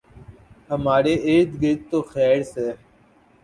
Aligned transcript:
ہمارے 0.69 1.13
اردگرد 1.25 1.79
تو 1.89 1.99
خیر 2.11 2.39
سے 2.53 2.67